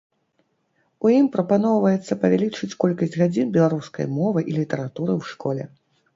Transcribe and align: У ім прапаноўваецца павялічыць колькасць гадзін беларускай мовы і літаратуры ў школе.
У 1.05 1.11
ім 1.19 1.25
прапаноўваецца 1.35 2.17
павялічыць 2.23 2.71
колькасць 2.85 3.19
гадзін 3.25 3.53
беларускай 3.59 4.05
мовы 4.17 4.39
і 4.49 4.59
літаратуры 4.59 5.11
ў 5.19 5.37
школе. 5.37 5.63